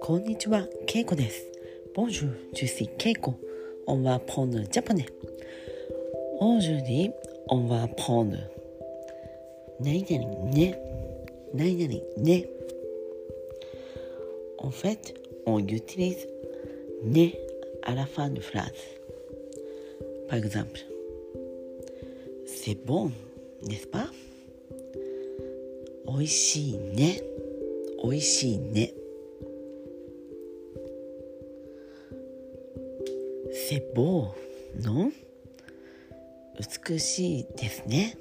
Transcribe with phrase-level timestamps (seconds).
[0.00, 1.46] こんにちは、ケイコです。
[1.94, 3.34] Bonjour, je suis Keiko.
[3.86, 5.06] On va apprendre le japonais.
[6.40, 7.10] Aujourd'hui,
[7.48, 8.36] on va apprendre
[9.80, 10.78] 何々ね、
[11.54, 12.48] 何々ね。
[14.58, 15.14] En fait,
[15.46, 16.28] on utilise
[17.02, 17.28] ne
[17.82, 18.72] à la fin de phrase.
[20.28, 20.80] Par exemple,
[22.46, 23.10] c'est bon,
[23.62, 24.08] n'est-ce pas
[26.11, 27.21] 美味しいね。
[28.03, 28.93] 美味しいね。
[33.53, 34.33] セボ
[34.81, 35.11] の？
[36.87, 38.17] 美しいですね。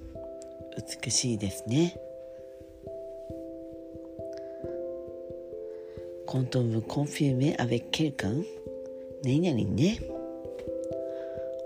[1.02, 1.98] 美しいですね。
[6.26, 8.44] コントムコンフィルメアベッケルカン
[9.24, 10.00] 何々ね,ね,ね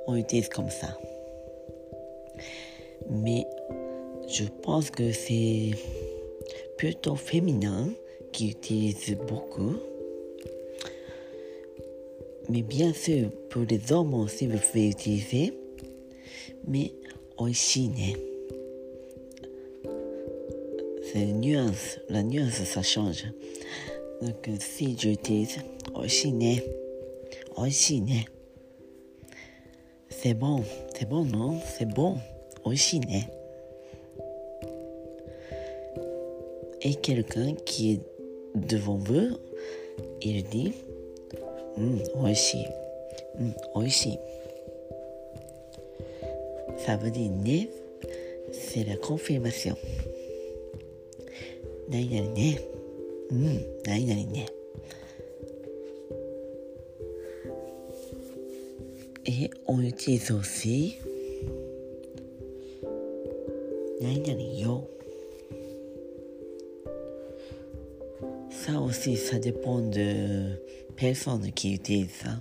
[0.07, 0.97] おいていつかもさ
[3.11, 3.45] Mais
[4.29, 6.02] je ン
[6.83, 7.91] plutôt féminin
[8.33, 9.77] qui utilise beaucoup.
[12.49, 15.53] Mais bien sûr, pour les hommes aussi, vous pouvez utiliser.
[16.67, 16.93] Mais
[17.39, 18.17] oishine.
[21.05, 22.01] C'est une nuance.
[22.09, 23.27] La nuance, ça change.
[24.21, 25.59] Donc, si j'utilise
[25.95, 26.63] oishine,
[27.59, 28.25] oishine.
[30.11, 30.65] C'est bon.
[30.99, 31.61] C'est bon, non?
[31.79, 32.17] C'est bon.
[32.65, 33.25] Oishine.
[36.85, 38.01] et quelqu'un qui est
[38.55, 39.39] devant vous,
[40.21, 40.73] il dit
[41.77, 42.65] mm, oishi,
[43.39, 43.51] mm.
[46.79, 47.67] Ça veut dire ne,
[48.53, 49.77] c'est la confirmation.
[51.89, 52.73] Ne, ne.
[53.31, 53.61] Hum,
[59.25, 60.97] et on utilise aussi
[64.01, 64.92] nainari yo.
[68.93, 70.61] aussi, ça dépend de
[70.97, 72.37] personnes qui utilisent ça.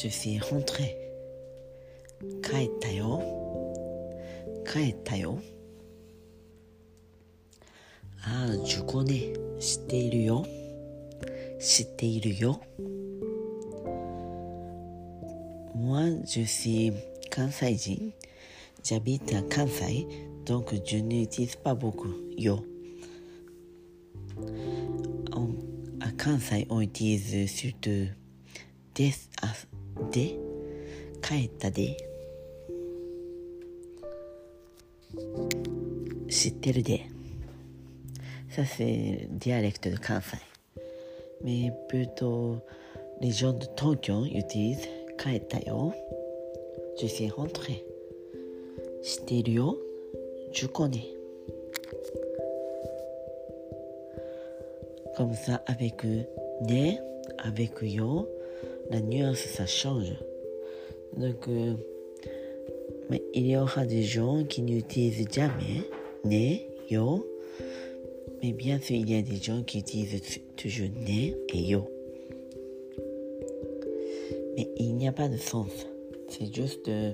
[0.00, 0.96] Je suis rentré.
[2.40, 3.18] Kaetayo.
[4.64, 5.38] Kaetayo.
[8.24, 9.32] Ah, je connais.
[9.58, 10.42] Shiteru yo.
[11.58, 12.60] Shiteru yo.
[15.74, 16.92] Moi, je suis
[17.28, 18.12] Kansaijin.
[18.84, 20.06] J'habite à Kansai,
[20.46, 22.69] donc je n'utilise pas beaucoup yo.
[25.33, 25.49] En,
[26.01, 28.07] à Kansai, on utilise surtout
[28.95, 29.53] des, à,
[30.11, 30.39] des,
[31.21, 31.97] 帰ったで。
[36.29, 37.01] 知ってるで。
[38.49, 40.37] Ça, c'est le dialecte de Kansai.
[41.43, 42.59] Mais plutôt,
[43.21, 45.93] les gens de Tokyo utilisent 帰ったよ。
[47.01, 47.83] Je suis rentré.
[49.01, 49.77] 知っているよ。
[50.53, 51.15] je connais.
[55.20, 56.92] Comme ça, avec ne,
[57.36, 58.26] avec yo,
[58.88, 60.14] la nuance, ça change.
[61.14, 61.74] Donc, euh,
[63.10, 65.82] mais il y aura des gens qui n'utilisent jamais
[66.24, 66.56] ne,
[66.90, 67.26] yo,
[68.42, 71.86] mais bien sûr, il y a des gens qui utilisent toujours ne et yo.
[74.56, 75.86] Mais il n'y a pas de sens.
[76.30, 77.12] C'est juste, euh,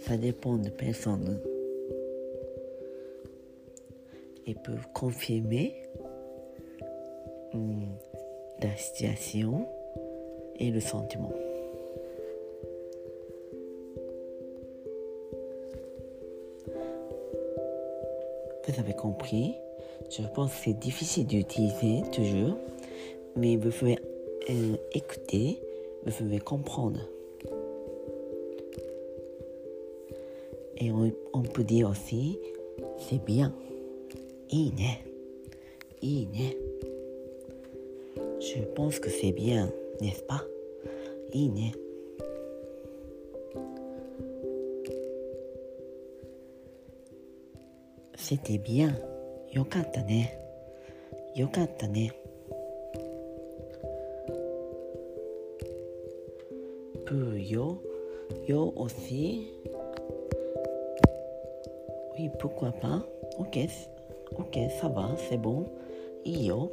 [0.00, 1.40] ça dépend de personne.
[4.46, 5.79] Et peuvent confirmer
[8.60, 9.66] d'association
[10.58, 11.32] et le sentiment.
[18.66, 19.54] Vous avez compris,
[20.10, 22.56] je pense que c'est difficile d'utiliser toujours,
[23.36, 23.98] mais vous pouvez
[24.50, 25.60] euh, écouter,
[26.04, 27.00] vous pouvez comprendre.
[30.76, 32.38] Et on, peut dire aussi,
[32.98, 33.52] c'est bien.
[34.50, 36.69] Il est.
[38.40, 39.70] Je pense que c'est bien,
[40.00, 40.42] n'est-ce pas?
[41.34, 41.72] Il.
[48.14, 48.96] C'était bien.
[49.54, 50.22] Yokata ne.
[51.36, 52.08] Yokata ne.
[57.04, 57.36] Puyo.
[57.44, 57.82] Yo
[58.48, 59.48] Yo aussi.
[62.18, 63.02] Oui, pourquoi pas?
[63.38, 63.58] Ok,
[64.38, 65.66] ok, ça va, c'est bon.
[66.24, 66.72] Yo.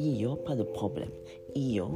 [0.00, 1.10] Io, pas de problème.
[1.56, 1.88] Io.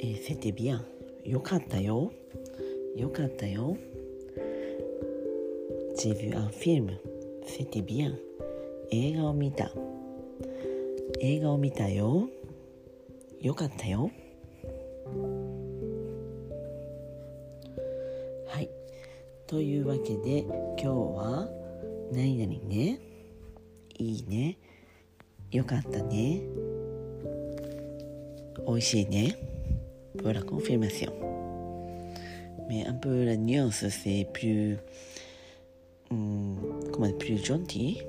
[0.00, 0.84] Et c'était bien.
[1.24, 2.10] Yokata yo.
[2.96, 3.46] Yokata.
[5.96, 6.90] J'ai vu un film.
[7.46, 8.18] C'était bien.
[8.90, 9.70] Eiga o mita.
[11.20, 12.28] Eiga yo.
[13.40, 14.10] Yokata yo.
[19.47, 21.49] というわけで今日は
[22.11, 22.99] 何々ね
[23.97, 24.57] いいね
[25.51, 26.41] よかったね
[28.67, 29.37] 美味しいね
[30.17, 31.13] pour la confirmation
[32.67, 34.77] mais un peu la nuance c'est plus
[36.11, 36.57] hum,
[36.91, 38.01] comment dire, plus gentil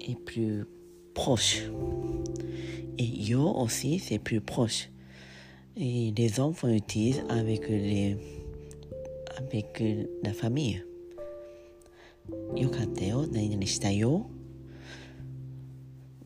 [0.00, 0.66] et plus
[1.14, 1.62] proche
[2.98, 4.90] et yo aussi c'est plus proche
[5.76, 8.16] et les enfants utilisent avec les
[9.37, 9.83] avec
[10.23, 10.83] la famille.
[12.55, 14.25] Yokateo, nani shitayo?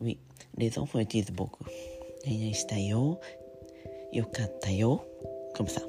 [0.00, 0.18] Oui,
[0.56, 1.64] les enfants utilisent beaucoup.
[5.54, 5.82] Comme ça.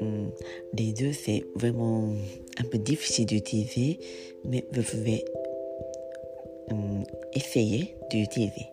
[0.00, 0.28] Hmm.
[0.74, 2.12] Les deux, c'est vraiment
[2.58, 4.00] un peu difficile d'utiliser,
[4.44, 5.24] mais vous pouvez
[6.70, 7.02] hmm,
[7.34, 8.66] essayer d'utiliser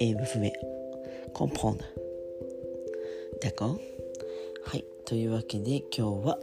[0.00, 0.52] et vous pouvez
[1.32, 1.84] comprendre.
[3.42, 3.78] D'accord?
[5.06, 6.38] というわけで今日は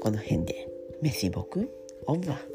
[0.00, 0.68] この辺で。
[1.00, 1.68] メシ僕？
[2.06, 2.34] オンバ。
[2.34, 2.53] ー